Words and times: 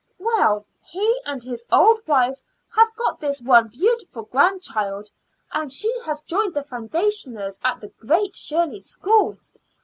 "Well, 0.17 0.65
he 0.83 1.21
and 1.27 1.43
his 1.43 1.63
old 1.71 1.99
wife 2.07 2.41
have 2.75 2.89
got 2.95 3.19
this 3.19 3.39
one 3.39 3.67
beautiful 3.67 4.23
grandchild, 4.23 5.11
and 5.51 5.71
she 5.71 5.93
has 6.07 6.23
joined 6.23 6.55
the 6.55 6.63
foundationers 6.63 7.59
at 7.63 7.81
the 7.81 7.89
Great 7.89 8.35
Shirley 8.35 8.79
School. 8.79 9.37